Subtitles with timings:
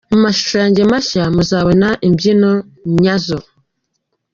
[0.11, 2.51] Mu mashusho yanjye mashya muzabona imbyino
[3.01, 3.37] nyazo.